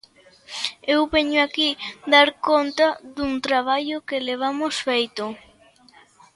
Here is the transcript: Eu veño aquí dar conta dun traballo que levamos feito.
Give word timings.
Eu 0.93 1.01
veño 1.13 1.39
aquí 1.43 1.69
dar 2.13 2.29
conta 2.47 2.87
dun 3.15 3.33
traballo 3.47 3.97
que 4.07 4.25
levamos 4.29 4.75
feito. 4.87 5.23